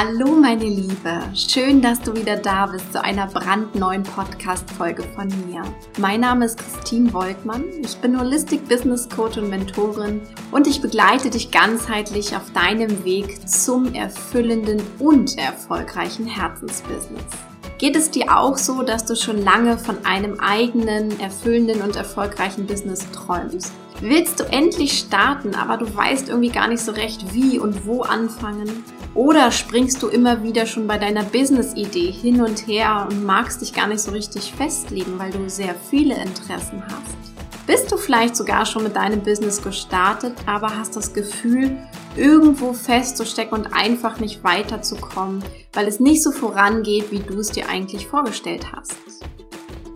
[0.00, 5.60] Hallo meine Liebe, schön, dass du wieder da bist zu einer brandneuen Podcast-Folge von mir.
[5.98, 10.20] Mein Name ist Christine Woltmann, ich bin Holistic Business Coach und Mentorin
[10.52, 17.57] und ich begleite dich ganzheitlich auf deinem Weg zum erfüllenden und erfolgreichen Herzensbusiness.
[17.78, 22.66] Geht es dir auch so, dass du schon lange von einem eigenen, erfüllenden und erfolgreichen
[22.66, 23.72] Business träumst?
[24.00, 28.02] Willst du endlich starten, aber du weißt irgendwie gar nicht so recht, wie und wo
[28.02, 28.82] anfangen?
[29.14, 33.72] Oder springst du immer wieder schon bei deiner Business-Idee hin und her und magst dich
[33.72, 37.66] gar nicht so richtig festlegen, weil du sehr viele Interessen hast?
[37.68, 41.76] Bist du vielleicht sogar schon mit deinem Business gestartet, aber hast das Gefühl,
[42.18, 47.68] irgendwo festzustecken und einfach nicht weiterzukommen, weil es nicht so vorangeht, wie du es dir
[47.68, 48.96] eigentlich vorgestellt hast?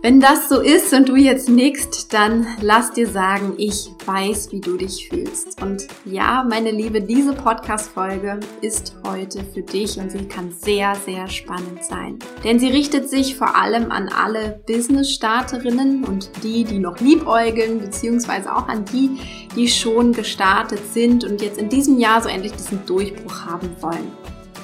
[0.03, 4.59] Wenn das so ist und du jetzt nickst, dann lass dir sagen, ich weiß, wie
[4.59, 5.61] du dich fühlst.
[5.61, 11.29] Und ja, meine Liebe, diese Podcast-Folge ist heute für dich und sie kann sehr, sehr
[11.29, 12.19] spannend sein.
[12.43, 18.53] Denn sie richtet sich vor allem an alle Business-Starterinnen und die, die noch liebäugeln, beziehungsweise
[18.53, 19.21] auch an die,
[19.55, 24.11] die schon gestartet sind und jetzt in diesem Jahr so endlich diesen Durchbruch haben wollen.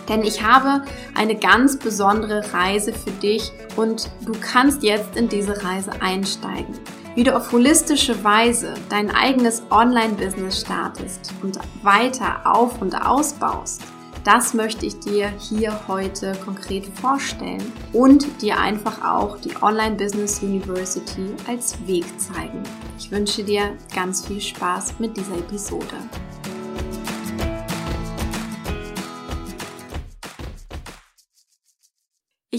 [0.10, 0.84] Denn ich habe
[1.16, 6.74] eine ganz besondere Reise für dich und du kannst jetzt in diese Reise einsteigen.
[7.16, 13.82] Wie du auf holistische Weise dein eigenes Online-Business startest und weiter auf und ausbaust.
[14.24, 20.42] Das möchte ich dir hier heute konkret vorstellen und dir einfach auch die Online Business
[20.42, 22.62] University als Weg zeigen.
[22.98, 25.96] Ich wünsche dir ganz viel Spaß mit dieser Episode.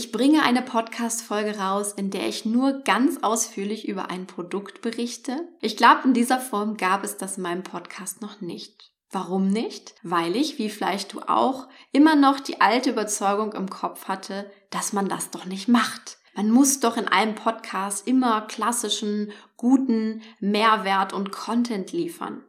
[0.01, 5.47] Ich bringe eine Podcast-Folge raus, in der ich nur ganz ausführlich über ein Produkt berichte.
[5.61, 8.93] Ich glaube, in dieser Form gab es das in meinem Podcast noch nicht.
[9.11, 9.95] Warum nicht?
[10.03, 14.95] Weil ich, wie vielleicht du auch, immer noch die alte Überzeugung im Kopf hatte, dass
[14.95, 16.17] man das doch nicht macht.
[16.35, 22.43] Man muss doch in einem Podcast immer klassischen, guten Mehrwert und Content liefern.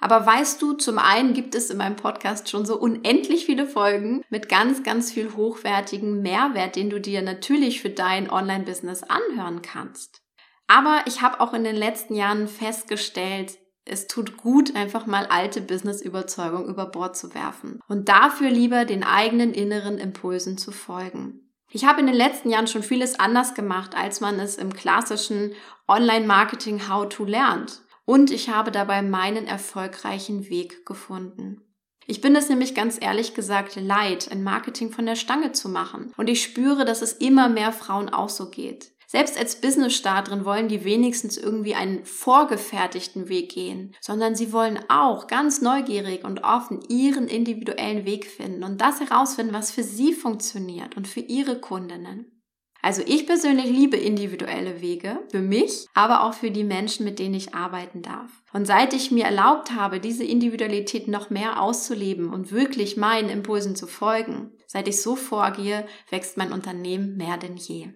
[0.00, 4.22] Aber weißt du, zum einen gibt es in meinem Podcast schon so unendlich viele Folgen
[4.30, 10.22] mit ganz, ganz viel hochwertigen Mehrwert, den du dir natürlich für dein Online-Business anhören kannst.
[10.68, 15.62] Aber ich habe auch in den letzten Jahren festgestellt, es tut gut, einfach mal alte
[15.62, 21.50] Business-Überzeugung über Bord zu werfen und dafür lieber den eigenen inneren Impulsen zu folgen.
[21.70, 25.54] Ich habe in den letzten Jahren schon vieles anders gemacht, als man es im klassischen
[25.86, 31.60] Online-Marketing How-to lernt und ich habe dabei meinen erfolgreichen Weg gefunden.
[32.06, 36.14] Ich bin es nämlich ganz ehrlich gesagt leid, ein Marketing von der Stange zu machen.
[36.16, 38.92] Und ich spüre, dass es immer mehr Frauen auch so geht.
[39.06, 45.26] Selbst als Business-Starterin wollen die wenigstens irgendwie einen vorgefertigten Weg gehen, sondern sie wollen auch
[45.26, 50.96] ganz neugierig und offen ihren individuellen Weg finden und das herausfinden, was für sie funktioniert
[50.96, 52.37] und für ihre Kundinnen.
[52.80, 57.34] Also ich persönlich liebe individuelle Wege für mich, aber auch für die Menschen, mit denen
[57.34, 58.30] ich arbeiten darf.
[58.52, 63.74] Und seit ich mir erlaubt habe, diese Individualität noch mehr auszuleben und wirklich meinen Impulsen
[63.74, 67.88] zu folgen, seit ich so vorgehe, wächst mein Unternehmen mehr denn je.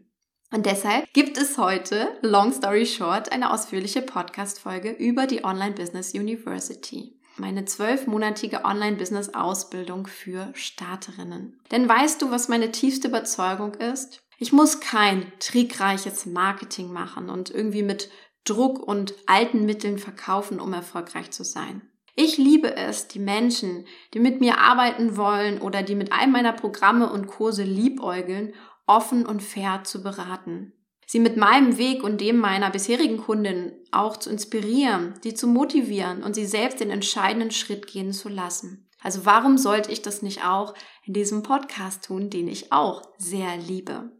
[0.52, 6.12] Und deshalb gibt es heute, long story short, eine ausführliche Podcast-Folge über die Online Business
[6.12, 11.60] University meine zwölfmonatige Online-Business-Ausbildung für Starterinnen.
[11.70, 14.22] Denn weißt du, was meine tiefste Überzeugung ist?
[14.42, 18.10] Ich muss kein trickreiches Marketing machen und irgendwie mit
[18.42, 21.82] Druck und alten Mitteln verkaufen, um erfolgreich zu sein.
[22.16, 26.52] Ich liebe es, die Menschen, die mit mir arbeiten wollen oder die mit einem meiner
[26.52, 28.52] Programme und Kurse liebäugeln,
[28.84, 30.72] offen und fair zu beraten.
[31.06, 36.24] Sie mit meinem Weg und dem meiner bisherigen Kundin auch zu inspirieren, sie zu motivieren
[36.24, 38.90] und sie selbst den entscheidenden Schritt gehen zu lassen.
[39.00, 43.56] Also warum sollte ich das nicht auch in diesem Podcast tun, den ich auch sehr
[43.56, 44.10] liebe?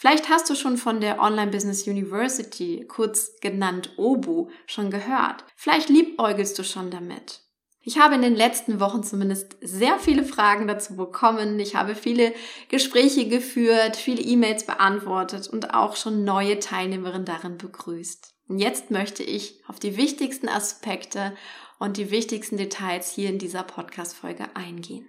[0.00, 5.44] Vielleicht hast du schon von der Online Business University, kurz genannt OBU, schon gehört.
[5.56, 7.42] Vielleicht liebäugelst du schon damit.
[7.82, 11.60] Ich habe in den letzten Wochen zumindest sehr viele Fragen dazu bekommen.
[11.60, 12.32] Ich habe viele
[12.70, 18.32] Gespräche geführt, viele E-Mails beantwortet und auch schon neue Teilnehmerinnen darin begrüßt.
[18.48, 21.36] Und jetzt möchte ich auf die wichtigsten Aspekte
[21.78, 25.06] und die wichtigsten Details hier in dieser Podcast-Folge eingehen.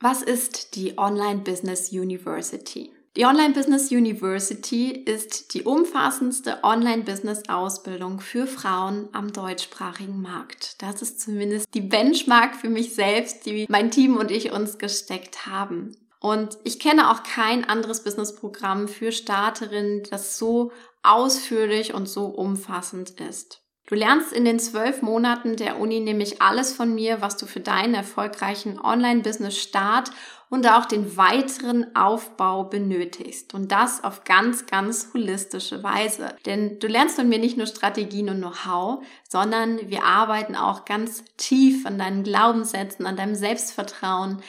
[0.00, 2.92] Was ist die Online Business University?
[3.14, 10.80] Die Online Business University ist die umfassendste Online-Business-Ausbildung für Frauen am deutschsprachigen Markt.
[10.80, 15.46] Das ist zumindest die Benchmark für mich selbst, die mein Team und ich uns gesteckt
[15.46, 15.94] haben.
[16.20, 20.72] Und ich kenne auch kein anderes Business-Programm für Starterinnen, das so
[21.02, 23.61] ausführlich und so umfassend ist.
[23.92, 27.60] Du lernst in den zwölf Monaten der Uni nämlich alles von mir, was du für
[27.60, 30.10] deinen erfolgreichen Online-Business-Start
[30.48, 33.52] und auch den weiteren Aufbau benötigst.
[33.52, 36.34] Und das auf ganz, ganz holistische Weise.
[36.46, 41.22] Denn du lernst von mir nicht nur Strategien und Know-how, sondern wir arbeiten auch ganz
[41.36, 44.40] tief an deinen Glaubenssätzen, an deinem Selbstvertrauen,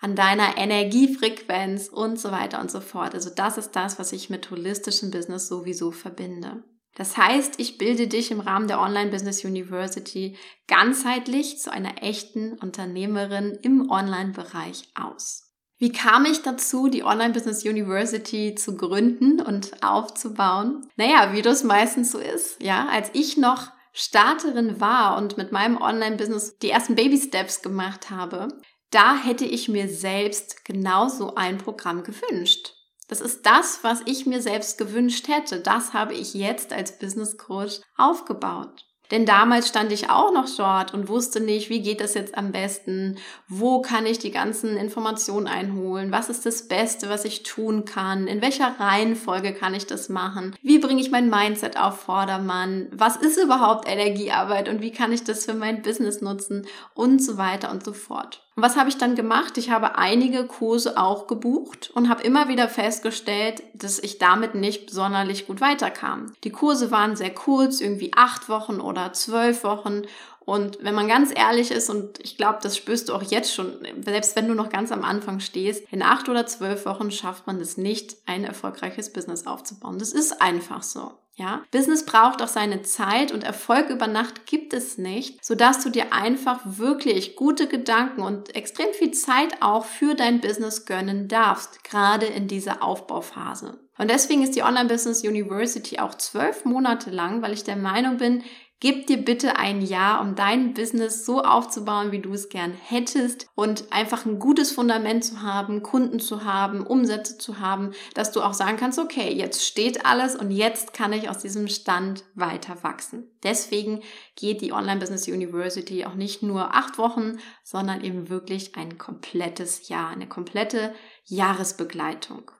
[0.00, 3.14] an deiner Energiefrequenz und so weiter und so fort.
[3.14, 6.62] Also das ist das, was ich mit holistischem Business sowieso verbinde.
[6.94, 10.36] Das heißt, ich bilde dich im Rahmen der Online Business University
[10.68, 15.48] ganzheitlich zu einer echten Unternehmerin im Online-Bereich aus.
[15.78, 20.86] Wie kam ich dazu, die Online Business University zu gründen und aufzubauen?
[20.96, 22.62] Naja, wie das meistens so ist.
[22.62, 28.48] Ja, als ich noch Starterin war und mit meinem Online-Business die ersten Baby-Steps gemacht habe,
[28.90, 32.74] da hätte ich mir selbst genauso ein Programm gewünscht.
[33.08, 35.60] Das ist das, was ich mir selbst gewünscht hätte.
[35.60, 38.86] Das habe ich jetzt als Business Coach aufgebaut.
[39.12, 42.50] Denn damals stand ich auch noch dort und wusste nicht, wie geht das jetzt am
[42.50, 43.18] besten?
[43.46, 46.10] Wo kann ich die ganzen Informationen einholen?
[46.10, 48.26] Was ist das Beste, was ich tun kann?
[48.26, 50.56] In welcher Reihenfolge kann ich das machen?
[50.62, 52.88] Wie bringe ich mein Mindset auf Vordermann?
[52.90, 56.66] Was ist überhaupt Energiearbeit und wie kann ich das für mein Business nutzen?
[56.94, 58.42] Und so weiter und so fort.
[58.54, 59.56] Und was habe ich dann gemacht?
[59.56, 64.90] Ich habe einige Kurse auch gebucht und habe immer wieder festgestellt, dass ich damit nicht
[64.90, 66.34] sonderlich gut weiterkam.
[66.44, 70.02] Die Kurse waren sehr kurz, irgendwie acht Wochen oder zwölf Wochen.
[70.44, 73.72] Und wenn man ganz ehrlich ist, und ich glaube, das spürst du auch jetzt schon,
[74.04, 77.60] selbst wenn du noch ganz am Anfang stehst, in acht oder zwölf Wochen schafft man
[77.60, 79.98] es nicht, ein erfolgreiches Business aufzubauen.
[79.98, 81.12] Das ist einfach so.
[81.34, 85.88] Ja, Business braucht auch seine Zeit und Erfolg über Nacht gibt es nicht, sodass du
[85.88, 91.84] dir einfach wirklich gute Gedanken und extrem viel Zeit auch für dein Business gönnen darfst,
[91.84, 93.78] gerade in dieser Aufbauphase.
[93.98, 98.16] Und deswegen ist die Online Business University auch zwölf Monate lang, weil ich der Meinung
[98.18, 98.42] bin,
[98.82, 103.46] Gib dir bitte ein Jahr, um dein Business so aufzubauen, wie du es gern hättest
[103.54, 108.42] und einfach ein gutes Fundament zu haben, Kunden zu haben, Umsätze zu haben, dass du
[108.42, 112.82] auch sagen kannst, okay, jetzt steht alles und jetzt kann ich aus diesem Stand weiter
[112.82, 113.30] wachsen.
[113.44, 114.02] Deswegen
[114.34, 119.90] geht die Online Business University auch nicht nur acht Wochen, sondern eben wirklich ein komplettes
[119.90, 120.92] Jahr, eine komplette
[121.26, 122.50] Jahresbegleitung.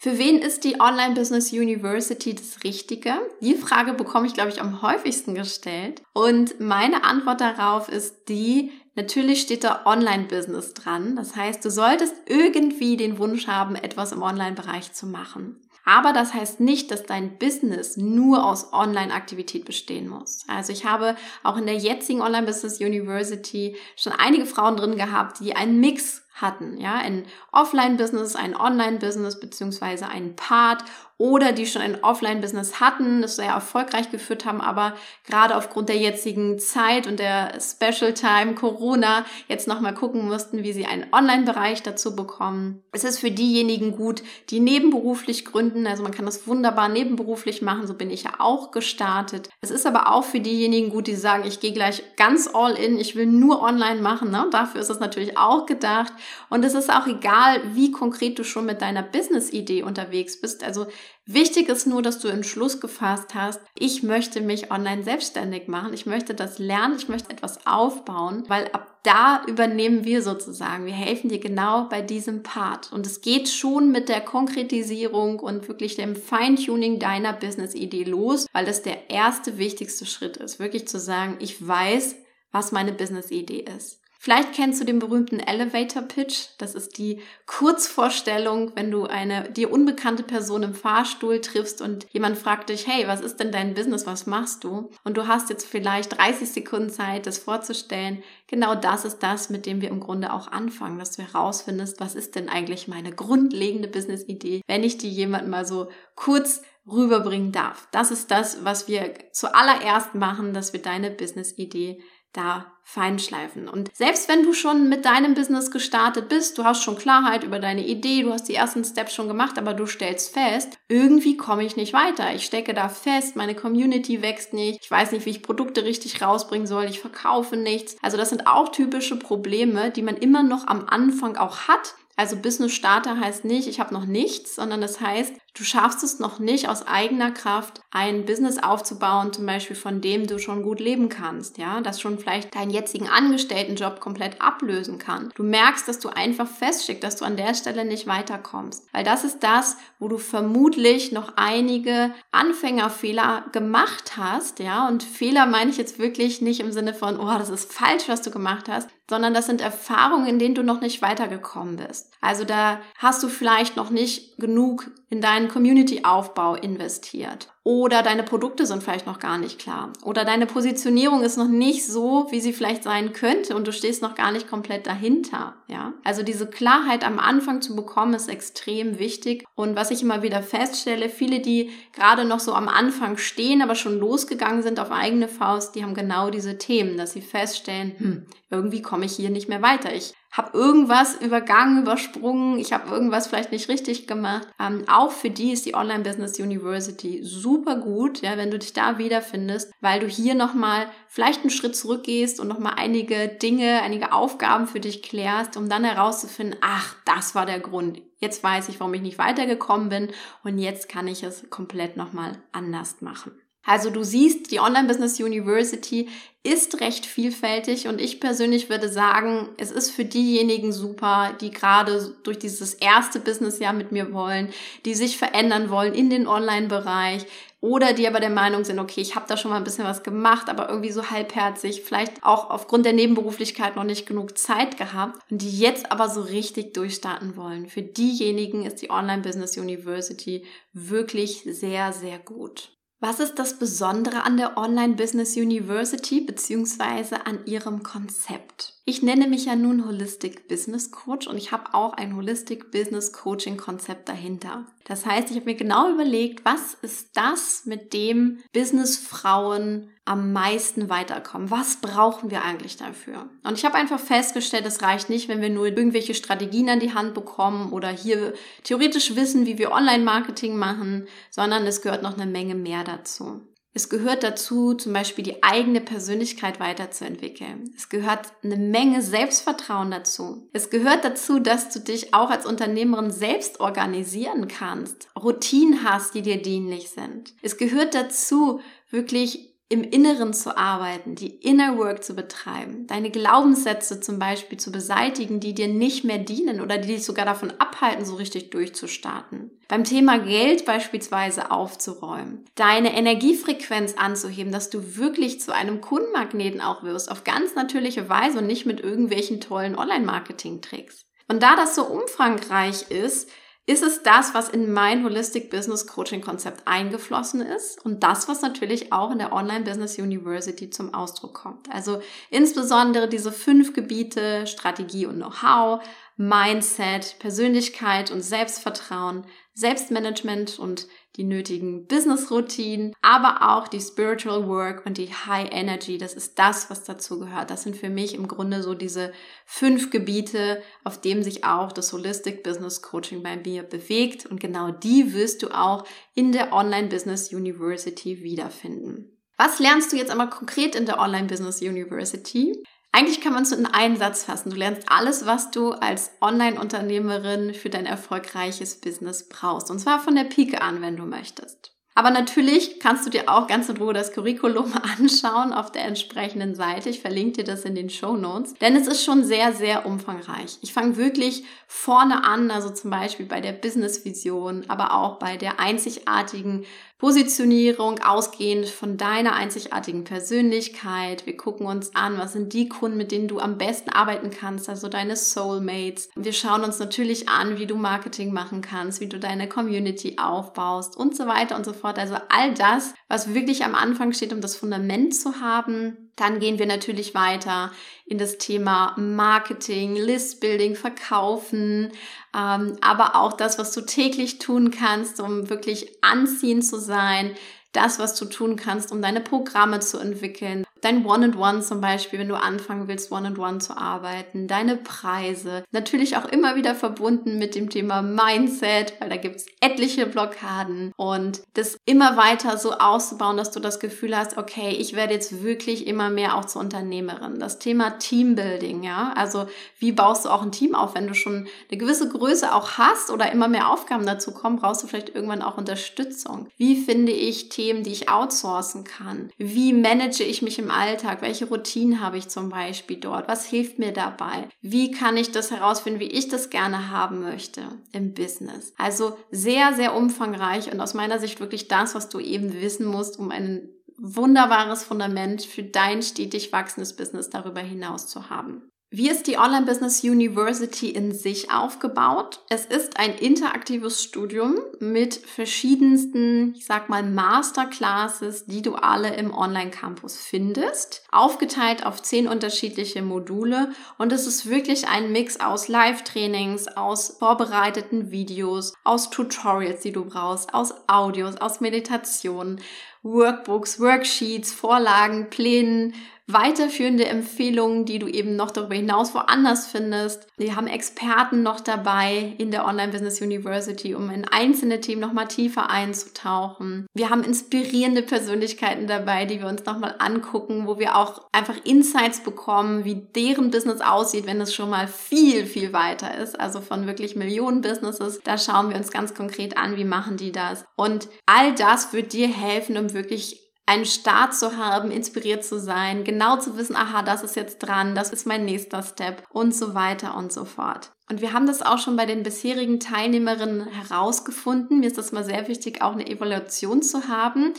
[0.00, 3.14] Für wen ist die Online Business University das Richtige?
[3.40, 6.02] Die Frage bekomme ich, glaube ich, am häufigsten gestellt.
[6.12, 11.16] Und meine Antwort darauf ist die, natürlich steht da Online-Business dran.
[11.16, 15.60] Das heißt, du solltest irgendwie den Wunsch haben, etwas im Online-Bereich zu machen.
[15.84, 20.44] Aber das heißt nicht, dass dein Business nur aus Online-Aktivität bestehen muss.
[20.46, 25.40] Also ich habe auch in der jetzigen Online Business University schon einige Frauen drin gehabt,
[25.40, 30.84] die einen Mix hatten, ja, ein Offline-Business, ein Online-Business beziehungsweise ein Part
[31.18, 34.94] oder die schon ein Offline-Business hatten, das sehr erfolgreich geführt haben, aber
[35.26, 40.72] gerade aufgrund der jetzigen Zeit und der Special Time Corona jetzt nochmal gucken mussten, wie
[40.72, 42.84] sie einen Online-Bereich dazu bekommen.
[42.92, 47.88] Es ist für diejenigen gut, die nebenberuflich gründen, also man kann das wunderbar nebenberuflich machen,
[47.88, 49.48] so bin ich ja auch gestartet.
[49.60, 52.96] Es ist aber auch für diejenigen gut, die sagen, ich gehe gleich ganz all in,
[52.96, 54.46] ich will nur online machen, ne?
[54.52, 56.12] dafür ist es natürlich auch gedacht
[56.48, 60.86] und es ist auch egal, wie konkret du schon mit deiner Business-Idee unterwegs bist, also
[61.26, 65.92] Wichtig ist nur, dass du einen Schluss gefasst hast, ich möchte mich online selbstständig machen,
[65.92, 70.92] ich möchte das lernen, ich möchte etwas aufbauen, weil ab da übernehmen wir sozusagen, wir
[70.92, 72.92] helfen dir genau bei diesem Part.
[72.92, 78.64] Und es geht schon mit der Konkretisierung und wirklich dem Feintuning deiner Business-Idee los, weil
[78.64, 82.16] das der erste wichtigste Schritt ist, wirklich zu sagen, ich weiß,
[82.52, 84.00] was meine Business-Idee ist.
[84.20, 86.48] Vielleicht kennst du den berühmten Elevator Pitch.
[86.58, 92.36] Das ist die Kurzvorstellung, wenn du eine dir unbekannte Person im Fahrstuhl triffst und jemand
[92.36, 94.06] fragt dich, hey, was ist denn dein Business?
[94.06, 94.90] Was machst du?
[95.04, 98.24] Und du hast jetzt vielleicht 30 Sekunden Zeit, das vorzustellen.
[98.48, 102.16] Genau das ist das, mit dem wir im Grunde auch anfangen, dass du herausfindest, was
[102.16, 107.86] ist denn eigentlich meine grundlegende Business-Idee, wenn ich die jemand mal so kurz rüberbringen darf.
[107.92, 112.00] Das ist das, was wir zuallererst machen, dass wir deine Business-Idee
[112.38, 113.68] da feinschleifen.
[113.68, 117.58] Und selbst wenn du schon mit deinem Business gestartet bist, du hast schon Klarheit über
[117.58, 121.66] deine Idee, du hast die ersten Steps schon gemacht, aber du stellst fest, irgendwie komme
[121.66, 122.34] ich nicht weiter.
[122.34, 126.22] Ich stecke da fest, meine Community wächst nicht, ich weiß nicht, wie ich Produkte richtig
[126.22, 127.96] rausbringen soll, ich verkaufe nichts.
[128.00, 131.94] Also das sind auch typische Probleme, die man immer noch am Anfang auch hat.
[132.16, 136.20] Also Business Starter heißt nicht, ich habe noch nichts, sondern das heißt, Du schaffst es
[136.20, 140.78] noch nicht aus eigener Kraft, ein Business aufzubauen, zum Beispiel von dem du schon gut
[140.78, 145.32] leben kannst, ja, das schon vielleicht deinen jetzigen Angestelltenjob komplett ablösen kann.
[145.34, 149.24] Du merkst, dass du einfach feststeckst, dass du an der Stelle nicht weiterkommst, weil das
[149.24, 155.76] ist das, wo du vermutlich noch einige Anfängerfehler gemacht hast, ja, und Fehler meine ich
[155.76, 159.34] jetzt wirklich nicht im Sinne von, oh, das ist falsch, was du gemacht hast, sondern
[159.34, 162.12] das sind Erfahrungen, in denen du noch nicht weitergekommen bist.
[162.20, 167.48] Also da hast du vielleicht noch nicht genug in deinen Community-Aufbau investiert.
[167.64, 169.92] Oder deine Produkte sind vielleicht noch gar nicht klar.
[170.02, 174.00] Oder deine Positionierung ist noch nicht so, wie sie vielleicht sein könnte und du stehst
[174.00, 175.54] noch gar nicht komplett dahinter.
[175.66, 175.92] Ja?
[176.02, 179.44] Also diese Klarheit am Anfang zu bekommen ist extrem wichtig.
[179.54, 183.74] Und was ich immer wieder feststelle, viele, die gerade noch so am Anfang stehen, aber
[183.74, 188.26] schon losgegangen sind auf eigene Faust, die haben genau diese Themen, dass sie feststellen, hm,
[188.50, 189.94] irgendwie komme ich hier nicht mehr weiter.
[189.94, 194.46] Ich habe irgendwas übergangen, übersprungen, ich habe irgendwas vielleicht nicht richtig gemacht.
[194.60, 198.72] Ähm, auch für die ist die Online Business University super gut, ja, wenn du dich
[198.72, 204.12] da wiederfindest, weil du hier nochmal vielleicht einen Schritt zurückgehst und nochmal einige Dinge, einige
[204.12, 208.02] Aufgaben für dich klärst, um dann herauszufinden, ach, das war der Grund.
[208.18, 210.10] Jetzt weiß ich, warum ich nicht weitergekommen bin
[210.44, 213.32] und jetzt kann ich es komplett nochmal anders machen.
[213.68, 216.08] Also du siehst, die Online Business University
[216.42, 222.16] ist recht vielfältig und ich persönlich würde sagen, es ist für diejenigen super, die gerade
[222.22, 224.48] durch dieses erste Businessjahr mit mir wollen,
[224.86, 227.26] die sich verändern wollen in den Online-Bereich
[227.60, 230.02] oder die aber der Meinung sind, okay, ich habe da schon mal ein bisschen was
[230.02, 235.20] gemacht, aber irgendwie so halbherzig, vielleicht auch aufgrund der Nebenberuflichkeit noch nicht genug Zeit gehabt
[235.30, 237.68] und die jetzt aber so richtig durchstarten wollen.
[237.68, 242.77] Für diejenigen ist die Online Business University wirklich sehr, sehr gut.
[243.00, 248.77] Was ist das Besondere an der Online Business University beziehungsweise an ihrem Konzept?
[248.88, 253.12] Ich nenne mich ja nun Holistic Business Coach und ich habe auch ein Holistic Business
[253.12, 254.64] Coaching Konzept dahinter.
[254.86, 260.88] Das heißt, ich habe mir genau überlegt, was ist das, mit dem Businessfrauen am meisten
[260.88, 261.50] weiterkommen?
[261.50, 263.28] Was brauchen wir eigentlich dafür?
[263.44, 266.94] Und ich habe einfach festgestellt, es reicht nicht, wenn wir nur irgendwelche Strategien an die
[266.94, 268.32] Hand bekommen oder hier
[268.64, 273.42] theoretisch wissen, wie wir Online-Marketing machen, sondern es gehört noch eine Menge mehr dazu.
[273.78, 277.72] Es gehört dazu, zum Beispiel die eigene Persönlichkeit weiterzuentwickeln.
[277.76, 280.48] Es gehört eine Menge Selbstvertrauen dazu.
[280.52, 286.22] Es gehört dazu, dass du dich auch als Unternehmerin selbst organisieren kannst, Routinen hast, die
[286.22, 287.34] dir dienlich sind.
[287.40, 294.00] Es gehört dazu, wirklich im Inneren zu arbeiten, die Inner Work zu betreiben, deine Glaubenssätze
[294.00, 298.06] zum Beispiel zu beseitigen, die dir nicht mehr dienen oder die dich sogar davon abhalten,
[298.06, 299.50] so richtig durchzustarten.
[299.68, 306.82] Beim Thema Geld beispielsweise aufzuräumen, deine Energiefrequenz anzuheben, dass du wirklich zu einem Kundenmagneten auch
[306.82, 311.02] wirst, auf ganz natürliche Weise und nicht mit irgendwelchen tollen Online-Marketing-Tricks.
[311.30, 313.28] Und da das so umfangreich ist,
[313.68, 318.40] ist es das, was in mein Holistic Business Coaching Konzept eingeflossen ist und das, was
[318.40, 321.70] natürlich auch in der Online Business University zum Ausdruck kommt.
[321.70, 325.82] Also insbesondere diese fünf Gebiete Strategie und Know-how,
[326.16, 329.26] Mindset, Persönlichkeit und Selbstvertrauen,
[329.58, 330.86] Selbstmanagement und
[331.16, 335.98] die nötigen Business-Routinen, aber auch die Spiritual Work und die High Energy.
[335.98, 337.50] Das ist das, was dazu gehört.
[337.50, 339.12] Das sind für mich im Grunde so diese
[339.46, 344.26] fünf Gebiete, auf dem sich auch das Holistic Business Coaching bei mir bewegt.
[344.26, 345.84] Und genau die wirst du auch
[346.14, 349.18] in der Online Business University wiederfinden.
[349.36, 352.62] Was lernst du jetzt einmal konkret in der Online Business University?
[352.92, 354.50] Eigentlich kann man es in einen Satz fassen.
[354.50, 359.70] Du lernst alles, was du als Online-Unternehmerin für dein erfolgreiches Business brauchst.
[359.70, 361.72] Und zwar von der Pike an, wenn du möchtest.
[361.98, 366.54] Aber natürlich kannst du dir auch ganz in Ruhe das Curriculum anschauen auf der entsprechenden
[366.54, 366.90] Seite.
[366.90, 370.58] Ich verlinke dir das in den Show Notes, denn es ist schon sehr, sehr umfangreich.
[370.62, 375.36] Ich fange wirklich vorne an, also zum Beispiel bei der Business Vision, aber auch bei
[375.36, 376.66] der einzigartigen
[376.98, 381.26] Positionierung ausgehend von deiner einzigartigen Persönlichkeit.
[381.26, 384.68] Wir gucken uns an, was sind die Kunden, mit denen du am besten arbeiten kannst,
[384.68, 386.08] also deine Soulmates.
[386.16, 390.96] Wir schauen uns natürlich an, wie du Marketing machen kannst, wie du deine Community aufbaust
[390.96, 392.00] und so weiter und so fort.
[392.00, 396.10] Also all das, was wirklich am Anfang steht, um das Fundament zu haben.
[396.16, 397.70] Dann gehen wir natürlich weiter
[398.06, 401.92] in das Thema Marketing, Listbuilding, Verkaufen,
[402.32, 407.34] aber auch das, was du täglich tun kannst, um wirklich anziehend zu sein,
[407.72, 412.28] das, was du tun kannst, um deine Programme zu entwickeln, dein One-and-One zum Beispiel, wenn
[412.28, 417.70] du anfangen willst, One-and-One zu arbeiten, deine Preise, natürlich auch immer wieder verbunden mit dem
[417.70, 423.60] Thema Mindset, weil da gibt's etliche Blockaden und das immer weiter so auszubauen, dass du
[423.60, 427.38] das Gefühl hast, okay, ich werde jetzt wirklich immer mehr auch zur Unternehmerin.
[427.38, 429.46] Das Thema Teambuilding, ja, also
[429.78, 433.10] wie baust du auch ein Team auf, wenn du schon eine gewisse Größe auch hast
[433.10, 436.48] oder immer mehr Aufgaben dazu kommen, brauchst du vielleicht irgendwann auch Unterstützung.
[436.56, 439.30] Wie finde ich Themen, die ich outsourcen kann?
[439.38, 441.22] Wie manage ich mich im Alltag?
[441.22, 443.26] Welche Routinen habe ich zum Beispiel dort?
[443.26, 444.48] Was hilft mir dabei?
[444.60, 448.74] Wie kann ich das herausfinden, wie ich das gerne haben möchte im Business?
[448.76, 453.18] Also sehr, sehr umfangreich und aus meiner Sicht wirklich das, was du eben wissen musst,
[453.18, 458.70] um ein wunderbares Fundament für dein stetig wachsendes Business darüber hinaus zu haben.
[458.90, 462.40] Wie ist die Online Business University in sich aufgebaut?
[462.48, 469.34] Es ist ein interaktives Studium mit verschiedensten, ich sag mal, Masterclasses, die du alle im
[469.34, 475.68] Online Campus findest, aufgeteilt auf zehn unterschiedliche Module und es ist wirklich ein Mix aus
[475.68, 482.62] Live-Trainings, aus vorbereiteten Videos, aus Tutorials, die du brauchst, aus Audios, aus Meditationen,
[483.02, 485.92] Workbooks, Worksheets, Vorlagen, Plänen,
[486.30, 490.26] weiterführende Empfehlungen, die du eben noch darüber hinaus woanders findest.
[490.36, 495.14] Wir haben Experten noch dabei in der Online Business University, um in einzelne Themen noch
[495.14, 496.86] mal tiefer einzutauchen.
[496.94, 501.56] Wir haben inspirierende Persönlichkeiten dabei, die wir uns noch mal angucken, wo wir auch einfach
[501.64, 506.38] Insights bekommen, wie deren Business aussieht, wenn es schon mal viel, viel weiter ist.
[506.38, 508.20] Also von wirklich Millionen Businesses.
[508.22, 510.66] Da schauen wir uns ganz konkret an, wie machen die das.
[510.76, 516.02] Und all das wird dir helfen, um wirklich einen Start zu haben, inspiriert zu sein,
[516.02, 519.74] genau zu wissen, aha, das ist jetzt dran, das ist mein nächster Step und so
[519.74, 520.90] weiter und so fort.
[521.10, 524.80] Und wir haben das auch schon bei den bisherigen Teilnehmerinnen herausgefunden.
[524.80, 527.52] Mir ist das mal sehr wichtig, auch eine Evaluation zu haben.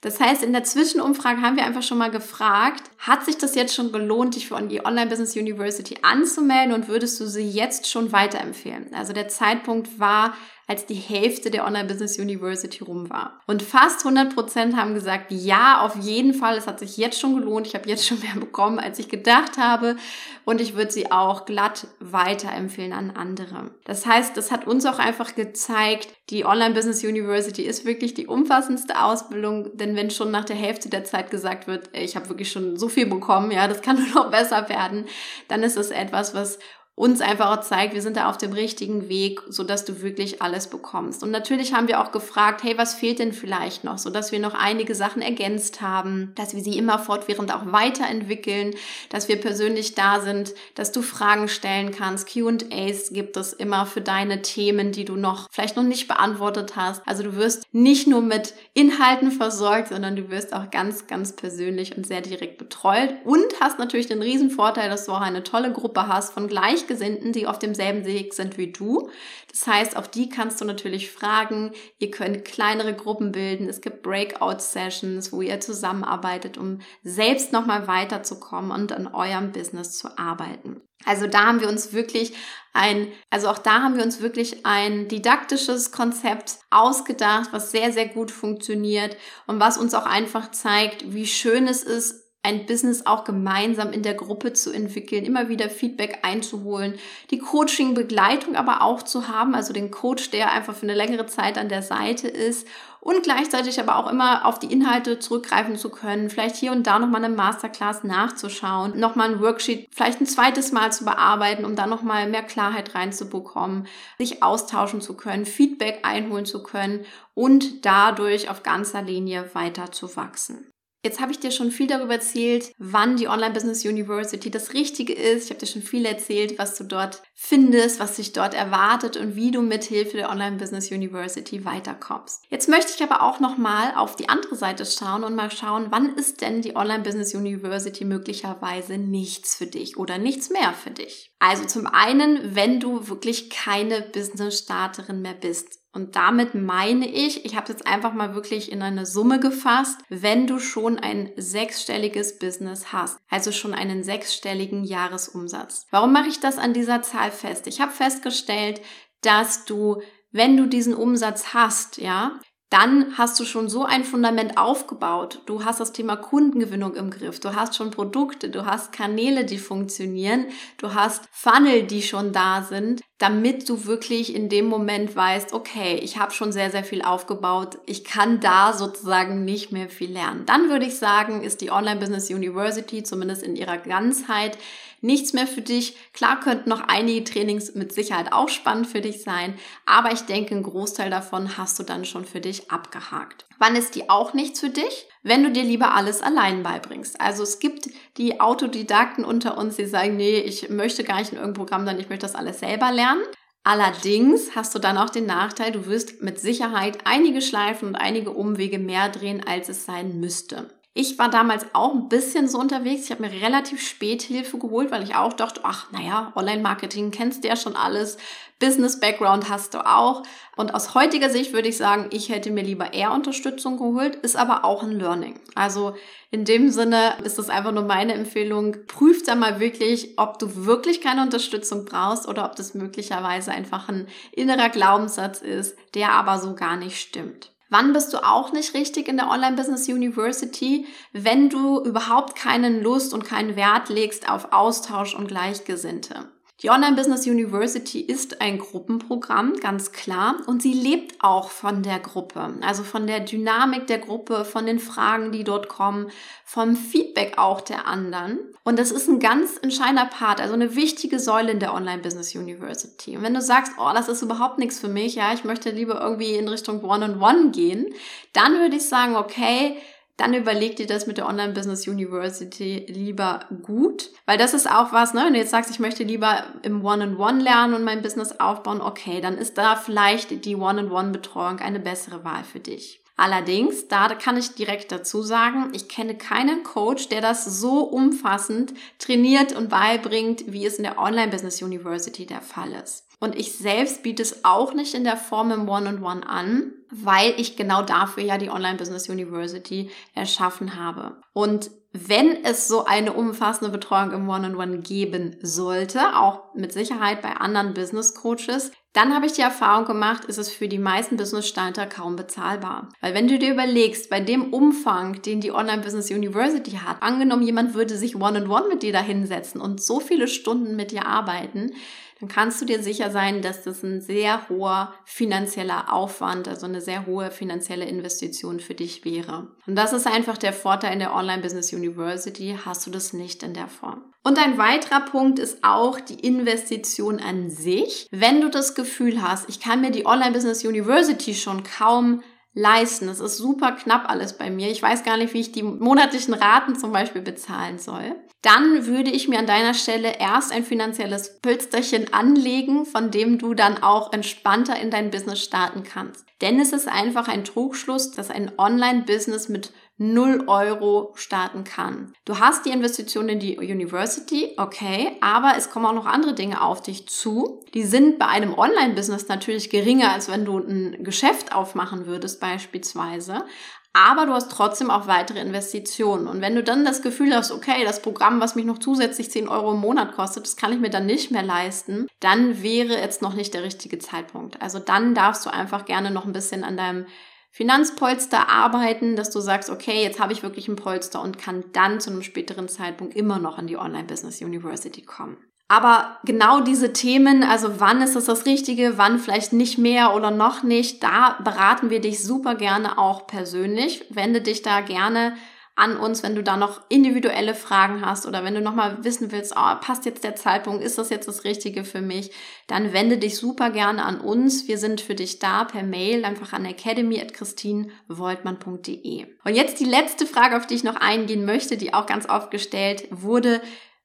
[0.00, 3.74] Das heißt, in der Zwischenumfrage haben wir einfach schon mal gefragt, hat sich das jetzt
[3.74, 8.12] schon gelohnt, dich für die Online Business University anzumelden und würdest du sie jetzt schon
[8.12, 8.94] weiterempfehlen?
[8.94, 10.34] Also der Zeitpunkt war
[10.70, 13.40] als die Hälfte der Online Business University rum war.
[13.48, 17.34] Und fast 100 Prozent haben gesagt, ja, auf jeden Fall, es hat sich jetzt schon
[17.34, 17.66] gelohnt.
[17.66, 19.96] Ich habe jetzt schon mehr bekommen, als ich gedacht habe.
[20.44, 23.72] Und ich würde sie auch glatt weiterempfehlen an andere.
[23.84, 28.28] Das heißt, das hat uns auch einfach gezeigt, die Online Business University ist wirklich die
[28.28, 32.52] umfassendste Ausbildung, denn wenn schon nach der Hälfte der Zeit gesagt wird, ich habe wirklich
[32.52, 35.06] schon so viel bekommen, ja, das kann nur noch besser werden,
[35.48, 36.60] dann ist es etwas, was
[37.00, 40.42] uns einfach auch zeigt, wir sind da auf dem richtigen Weg, so dass du wirklich
[40.42, 41.22] alles bekommst.
[41.22, 44.38] Und natürlich haben wir auch gefragt, hey, was fehlt denn vielleicht noch, so dass wir
[44.38, 48.74] noch einige Sachen ergänzt haben, dass wir sie immer fortwährend auch weiterentwickeln,
[49.08, 52.30] dass wir persönlich da sind, dass du Fragen stellen kannst.
[52.30, 57.00] Q&As gibt es immer für deine Themen, die du noch vielleicht noch nicht beantwortet hast.
[57.08, 61.96] Also du wirst nicht nur mit Inhalten versorgt, sondern du wirst auch ganz, ganz persönlich
[61.96, 65.72] und sehr direkt betreut und hast natürlich den riesen Vorteil, dass du auch eine tolle
[65.72, 69.10] Gruppe hast von gleich Gleichgesinnten, die auf demselben Weg sind wie du.
[69.50, 71.72] Das heißt, auf die kannst du natürlich fragen.
[71.98, 73.68] Ihr könnt kleinere Gruppen bilden.
[73.68, 80.18] Es gibt Breakout-Sessions, wo ihr zusammenarbeitet, um selbst nochmal weiterzukommen und an eurem Business zu
[80.18, 80.80] arbeiten.
[81.06, 82.34] Also da haben wir uns wirklich
[82.74, 88.06] ein, also auch da haben wir uns wirklich ein didaktisches Konzept ausgedacht, was sehr, sehr
[88.06, 93.24] gut funktioniert und was uns auch einfach zeigt, wie schön es ist, ein Business auch
[93.24, 96.94] gemeinsam in der Gruppe zu entwickeln, immer wieder Feedback einzuholen,
[97.30, 101.58] die Coaching-Begleitung aber auch zu haben, also den Coach, der einfach für eine längere Zeit
[101.58, 102.66] an der Seite ist
[103.00, 106.98] und gleichzeitig aber auch immer auf die Inhalte zurückgreifen zu können, vielleicht hier und da
[106.98, 111.86] nochmal eine Masterclass nachzuschauen, nochmal ein Worksheet vielleicht ein zweites Mal zu bearbeiten, um da
[111.86, 118.62] nochmal mehr Klarheit reinzubekommen, sich austauschen zu können, Feedback einholen zu können und dadurch auf
[118.62, 120.70] ganzer Linie weiter zu wachsen.
[121.02, 125.14] Jetzt habe ich dir schon viel darüber erzählt, wann die Online Business University das Richtige
[125.14, 125.44] ist.
[125.44, 129.34] Ich habe dir schon viel erzählt, was du dort findest, was sich dort erwartet und
[129.34, 132.44] wie du mit Hilfe der Online Business University weiterkommst.
[132.50, 135.86] Jetzt möchte ich aber auch noch mal auf die andere Seite schauen und mal schauen,
[135.88, 140.90] wann ist denn die Online Business University möglicherweise nichts für dich oder nichts mehr für
[140.90, 141.32] dich.
[141.38, 145.79] Also zum einen, wenn du wirklich keine Business Starterin mehr bist.
[145.92, 150.46] Und damit meine ich, ich habe jetzt einfach mal wirklich in eine Summe gefasst, wenn
[150.46, 155.86] du schon ein sechsstelliges Business hast, also schon einen sechsstelligen Jahresumsatz.
[155.90, 157.66] Warum mache ich das an dieser Zahl fest?
[157.66, 158.80] Ich habe festgestellt,
[159.22, 160.00] dass du,
[160.30, 162.38] wenn du diesen Umsatz hast, ja,
[162.70, 165.42] dann hast du schon so ein Fundament aufgebaut.
[165.46, 167.40] Du hast das Thema Kundengewinnung im Griff.
[167.40, 170.46] Du hast schon Produkte, du hast Kanäle, die funktionieren,
[170.78, 175.96] du hast Funnel, die schon da sind, damit du wirklich in dem Moment weißt, okay,
[175.96, 180.46] ich habe schon sehr, sehr viel aufgebaut, ich kann da sozusagen nicht mehr viel lernen.
[180.46, 184.56] Dann würde ich sagen, ist die Online Business University zumindest in ihrer Ganzheit
[185.00, 185.96] nichts mehr für dich.
[186.12, 190.54] Klar könnten noch einige Trainings mit Sicherheit auch spannend für dich sein, aber ich denke,
[190.54, 193.46] ein Großteil davon hast du dann schon für dich abgehakt.
[193.58, 195.08] Wann ist die auch nichts für dich?
[195.22, 197.20] Wenn du dir lieber alles allein beibringst.
[197.20, 201.38] Also es gibt die Autodidakten unter uns, die sagen, nee, ich möchte gar nicht in
[201.38, 203.22] irgendein Programm, dann ich möchte das alles selber lernen.
[203.62, 208.30] Allerdings hast du dann auch den Nachteil, du wirst mit Sicherheit einige Schleifen und einige
[208.30, 210.79] Umwege mehr drehen, als es sein müsste.
[210.92, 213.04] Ich war damals auch ein bisschen so unterwegs.
[213.04, 217.44] Ich habe mir relativ spät Hilfe geholt, weil ich auch dachte, ach, naja, Online-Marketing kennst
[217.44, 218.18] du ja schon alles.
[218.58, 220.24] Business-Background hast du auch.
[220.56, 224.34] Und aus heutiger Sicht würde ich sagen, ich hätte mir lieber eher Unterstützung geholt, ist
[224.34, 225.38] aber auch ein Learning.
[225.54, 225.94] Also
[226.32, 228.84] in dem Sinne ist das einfach nur meine Empfehlung.
[228.88, 233.88] Prüf da mal wirklich, ob du wirklich keine Unterstützung brauchst oder ob das möglicherweise einfach
[233.88, 237.52] ein innerer Glaubenssatz ist, der aber so gar nicht stimmt.
[237.70, 240.86] Wann bist du auch nicht richtig in der Online Business University?
[241.12, 246.28] Wenn du überhaupt keinen Lust und keinen Wert legst auf Austausch und Gleichgesinnte.
[246.62, 251.98] Die Online Business University ist ein Gruppenprogramm, ganz klar, und sie lebt auch von der
[251.98, 256.10] Gruppe, also von der Dynamik der Gruppe, von den Fragen, die dort kommen,
[256.44, 258.38] vom Feedback auch der anderen.
[258.62, 262.34] Und das ist ein ganz entscheidender Part, also eine wichtige Säule in der Online Business
[262.34, 263.16] University.
[263.16, 265.98] Und wenn du sagst, oh, das ist überhaupt nichts für mich, ja, ich möchte lieber
[265.98, 267.86] irgendwie in Richtung One-on-One -on -One gehen,
[268.34, 269.78] dann würde ich sagen, okay,
[270.20, 274.92] dann überleg dir das mit der Online Business University lieber gut, weil das ist auch
[274.92, 277.84] was, ne, wenn du jetzt sagst, ich möchte lieber im One-on-One -on -One lernen und
[277.84, 283.02] mein Business aufbauen, okay, dann ist da vielleicht die One-on-One-Betreuung eine bessere Wahl für dich.
[283.16, 288.72] Allerdings, da kann ich direkt dazu sagen, ich kenne keinen Coach, der das so umfassend
[288.98, 293.09] trainiert und beibringt, wie es in der Online Business University der Fall ist.
[293.20, 296.72] Und ich selbst biete es auch nicht in der Form im One-on-One -on -One an,
[296.90, 301.20] weil ich genau dafür ja die Online Business University erschaffen habe.
[301.34, 306.72] Und wenn es so eine umfassende Betreuung im One-on-One -on -One geben sollte, auch mit
[306.72, 310.78] Sicherheit bei anderen Business Coaches, dann habe ich die Erfahrung gemacht, ist es für die
[310.78, 312.88] meisten Business-Starter kaum bezahlbar.
[313.00, 317.42] Weil wenn du dir überlegst, bei dem Umfang, den die Online Business University hat, angenommen,
[317.42, 320.90] jemand würde sich One-on-One -on -one mit dir da hinsetzen und so viele Stunden mit
[320.90, 321.72] dir arbeiten,
[322.20, 326.80] dann kannst du dir sicher sein, dass das ein sehr hoher finanzieller Aufwand, also eine
[326.80, 329.48] sehr hohe finanzielle Investition für dich wäre.
[329.66, 333.42] Und das ist einfach der Vorteil in der Online Business University, hast du das nicht
[333.42, 334.04] in der Form.
[334.22, 338.06] Und ein weiterer Punkt ist auch die Investition an sich.
[338.10, 343.08] Wenn du das Gefühl hast, ich kann mir die Online Business University schon kaum leisten.
[343.08, 344.70] Es ist super knapp alles bei mir.
[344.70, 348.16] Ich weiß gar nicht, wie ich die monatlichen Raten zum Beispiel bezahlen soll.
[348.42, 353.54] Dann würde ich mir an deiner Stelle erst ein finanzielles Pölsterchen anlegen, von dem du
[353.54, 356.24] dann auch entspannter in dein Business starten kannst.
[356.40, 362.14] Denn es ist einfach ein Trugschluss, dass ein Online-Business mit 0 Euro starten kann.
[362.24, 366.62] Du hast die Investition in die University, okay, aber es kommen auch noch andere Dinge
[366.62, 367.62] auf dich zu.
[367.74, 373.44] Die sind bei einem Online-Business natürlich geringer, als wenn du ein Geschäft aufmachen würdest beispielsweise.
[373.92, 376.28] Aber du hast trotzdem auch weitere Investitionen.
[376.28, 379.48] Und wenn du dann das Gefühl hast, okay, das Programm, was mich noch zusätzlich 10
[379.48, 383.20] Euro im Monat kostet, das kann ich mir dann nicht mehr leisten, dann wäre jetzt
[383.20, 384.62] noch nicht der richtige Zeitpunkt.
[384.62, 387.06] Also dann darfst du einfach gerne noch ein bisschen an deinem
[387.52, 392.00] Finanzpolster arbeiten, dass du sagst, okay, jetzt habe ich wirklich ein Polster und kann dann
[392.00, 395.36] zu einem späteren Zeitpunkt immer noch an die Online Business University kommen.
[395.70, 400.32] Aber genau diese Themen, also wann ist das das Richtige, wann vielleicht nicht mehr oder
[400.32, 404.04] noch nicht, da beraten wir dich super gerne auch persönlich.
[404.10, 405.36] Wende dich da gerne
[405.80, 409.54] an uns, wenn du da noch individuelle Fragen hast oder wenn du nochmal wissen willst,
[409.56, 412.32] oh, passt jetzt der Zeitpunkt, ist das jetzt das Richtige für mich,
[412.66, 414.68] dann wende dich super gerne an uns.
[414.68, 419.26] Wir sind für dich da per Mail, einfach an academy.christinewoltmann.de.
[419.44, 422.50] Und jetzt die letzte Frage, auf die ich noch eingehen möchte, die auch ganz oft
[422.50, 423.62] gestellt wurde.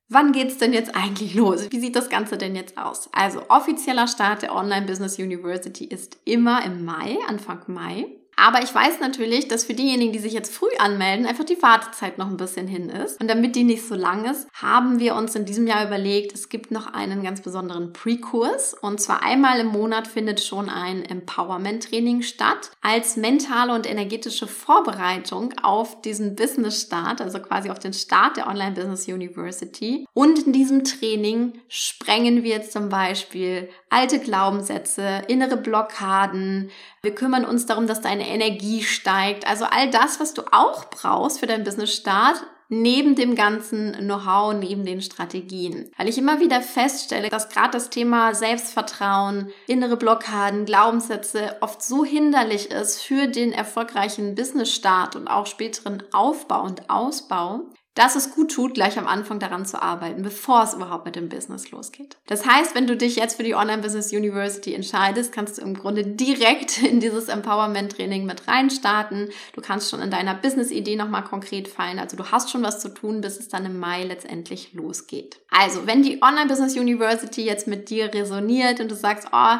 [0.08, 1.72] Wann geht's denn jetzt eigentlich los?
[1.72, 3.10] Wie sieht das Ganze denn jetzt aus?
[3.12, 8.06] Also offizieller Start der Online Business University ist immer im Mai, Anfang Mai.
[8.36, 12.18] Aber ich weiß natürlich, dass für diejenigen, die sich jetzt früh anmelden, einfach die Wartezeit
[12.18, 13.20] noch ein bisschen hin ist.
[13.22, 16.50] Und damit die nicht so lang ist, haben wir uns in diesem Jahr überlegt, es
[16.50, 18.74] gibt noch einen ganz besonderen Pre-Kurs.
[18.74, 25.54] Und zwar einmal im Monat findet schon ein Empowerment-Training statt als mentale und energetische Vorbereitung
[25.64, 30.06] auf diesen Business-Start, also quasi auf den Start der Online Business University.
[30.14, 36.70] Und in diesem Training sprengen wir zum Beispiel alte Glaubenssätze, innere Blockaden.
[37.02, 39.48] Wir kümmern uns darum, dass deine Energie steigt.
[39.48, 44.86] Also all das, was du auch brauchst für deinen Business-Start, neben dem ganzen Know-how, neben
[44.86, 45.92] den Strategien.
[45.98, 52.04] Weil ich immer wieder feststelle, dass gerade das Thema Selbstvertrauen, innere Blockaden, Glaubenssätze oft so
[52.04, 57.62] hinderlich ist für den erfolgreichen Business-Start und auch späteren Aufbau und Ausbau,
[57.96, 61.30] dass es gut tut, gleich am Anfang daran zu arbeiten, bevor es überhaupt mit dem
[61.30, 62.18] Business losgeht.
[62.28, 65.74] Das heißt, wenn du dich jetzt für die Online Business University entscheidest, kannst du im
[65.74, 69.30] Grunde direkt in dieses Empowerment Training mit reinstarten.
[69.54, 71.98] Du kannst schon in deiner Business Idee nochmal konkret fallen.
[71.98, 75.40] Also du hast schon was zu tun, bis es dann im Mai letztendlich losgeht.
[75.50, 79.56] Also, wenn die Online Business University jetzt mit dir resoniert und du sagst, oh,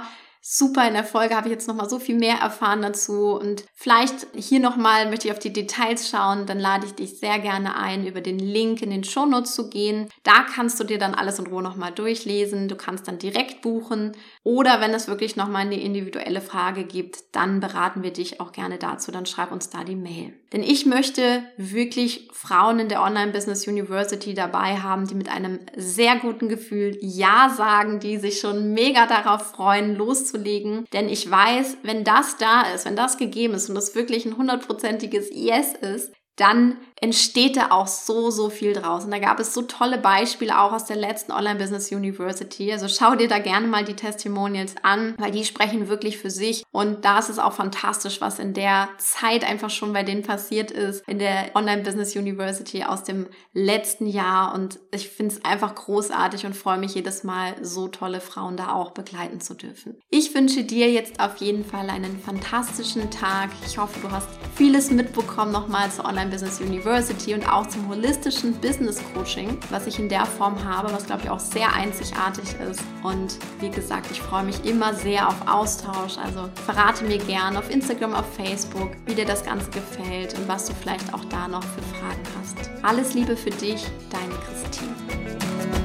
[0.48, 3.64] super in der Folge habe ich jetzt noch mal so viel mehr erfahren dazu und
[3.74, 7.40] vielleicht hier noch mal möchte ich auf die Details schauen, dann lade ich dich sehr
[7.40, 10.08] gerne ein, über den Link in den Shownotes zu gehen.
[10.22, 12.68] Da kannst du dir dann alles in Ruhe noch mal durchlesen.
[12.68, 14.12] Du kannst dann direkt buchen
[14.44, 18.52] oder wenn es wirklich noch mal eine individuelle Frage gibt, dann beraten wir dich auch
[18.52, 19.12] gerne dazu.
[19.12, 20.34] Dann schreib uns da die Mail.
[20.56, 25.60] Denn ich möchte wirklich Frauen in der Online Business University dabei haben, die mit einem
[25.76, 30.86] sehr guten Gefühl Ja sagen, die sich schon mega darauf freuen, loszulegen.
[30.94, 34.38] Denn ich weiß, wenn das da ist, wenn das gegeben ist und das wirklich ein
[34.38, 39.04] hundertprozentiges Yes ist, dann entsteht da auch so, so viel draus.
[39.04, 42.72] Und da gab es so tolle Beispiele auch aus der letzten Online Business University.
[42.72, 46.64] Also schau dir da gerne mal die Testimonials an, weil die sprechen wirklich für sich.
[46.72, 50.72] Und da ist es auch fantastisch, was in der Zeit einfach schon bei denen passiert
[50.72, 54.54] ist, in der Online Business University aus dem letzten Jahr.
[54.56, 58.72] Und ich finde es einfach großartig und freue mich jedes Mal, so tolle Frauen da
[58.72, 60.00] auch begleiten zu dürfen.
[60.10, 63.50] Ich wünsche dir jetzt auf jeden Fall einen fantastischen Tag.
[63.66, 66.85] Ich hoffe, du hast vieles mitbekommen nochmal zur Online Business University.
[66.86, 71.24] University und auch zum holistischen Business Coaching, was ich in der Form habe, was glaube
[71.24, 72.82] ich auch sehr einzigartig ist.
[73.02, 76.18] Und wie gesagt, ich freue mich immer sehr auf Austausch.
[76.24, 80.66] Also verrate mir gerne auf Instagram, auf Facebook, wie dir das Ganze gefällt und was
[80.66, 82.70] du vielleicht auch da noch für Fragen hast.
[82.84, 85.85] Alles Liebe für dich, deine Christine.